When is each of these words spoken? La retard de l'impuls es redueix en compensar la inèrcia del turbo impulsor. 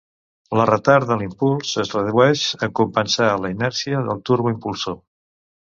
La 0.59 0.63
retard 0.69 1.05
de 1.09 1.17
l'impuls 1.19 1.75
es 1.83 1.93
redueix 1.97 2.47
en 2.69 2.73
compensar 2.81 3.29
la 3.45 3.55
inèrcia 3.57 4.03
del 4.11 4.25
turbo 4.31 4.57
impulsor. 4.57 4.99